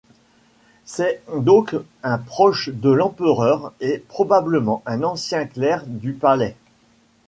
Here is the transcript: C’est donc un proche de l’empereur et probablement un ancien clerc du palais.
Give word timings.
C’est 0.83 1.21
donc 1.31 1.75
un 2.01 2.17
proche 2.17 2.69
de 2.69 2.89
l’empereur 2.89 3.71
et 3.81 3.99
probablement 3.99 4.81
un 4.87 5.03
ancien 5.03 5.45
clerc 5.45 5.83
du 5.85 6.13
palais. 6.13 6.57